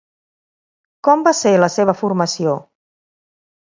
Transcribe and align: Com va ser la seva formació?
Com 1.09 1.21
va 1.29 1.33
ser 1.41 1.53
la 1.65 1.71
seva 1.75 1.97
formació? 2.03 2.59